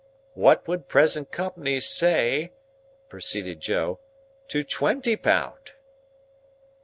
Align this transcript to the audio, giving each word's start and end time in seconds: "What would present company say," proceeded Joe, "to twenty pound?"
"What 0.33 0.67
would 0.67 0.87
present 0.87 1.29
company 1.31 1.79
say," 1.79 2.53
proceeded 3.07 3.59
Joe, 3.59 3.99
"to 4.47 4.63
twenty 4.63 5.15
pound?" 5.15 5.73